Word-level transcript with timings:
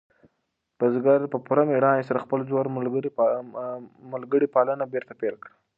بزګر 0.79 1.19
په 1.33 1.37
پوره 1.45 1.63
مېړانې 1.69 2.03
سره 2.07 2.17
د 2.19 2.23
خپل 2.25 2.39
زوړ 2.49 2.65
ملګري 4.17 4.47
پالنه 4.55 4.85
بېرته 4.93 5.13
پیل 5.21 5.35
کړه. 5.43 5.53